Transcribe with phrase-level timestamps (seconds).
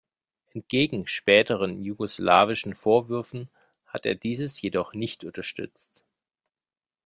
[0.49, 3.51] Entgegen späteren jugoslawischen Vorwürfen
[3.85, 6.03] hat er dieses jedoch nicht unterstützt.